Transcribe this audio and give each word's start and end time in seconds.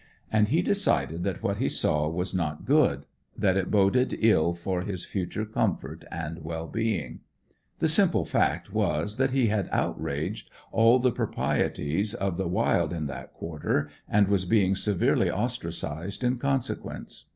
And 0.31 0.47
he 0.47 0.63
decided 0.63 1.23
that 1.25 1.43
what 1.43 1.57
he 1.57 1.69
saw 1.69 2.09
was 2.09 2.33
not 2.33 2.65
good, 2.65 3.05
that 3.37 3.55
it 3.55 3.69
boded 3.69 4.15
ill 4.19 4.55
for 4.55 4.81
his 4.81 5.05
future 5.05 5.45
comfort 5.45 6.05
and 6.09 6.43
well 6.43 6.65
being. 6.67 7.19
The 7.77 7.87
simple 7.87 8.25
fact 8.25 8.73
was 8.73 9.17
that 9.17 9.29
he 9.29 9.49
had 9.49 9.69
outraged 9.71 10.49
all 10.71 10.97
the 10.97 11.11
proprieties 11.11 12.15
of 12.15 12.37
the 12.37 12.47
wild 12.47 12.93
in 12.93 13.05
that 13.05 13.33
quarter, 13.35 13.91
and 14.09 14.27
was 14.27 14.45
being 14.45 14.73
severely 14.75 15.29
ostracised 15.29 16.23
in 16.23 16.39
consequence. 16.39 17.25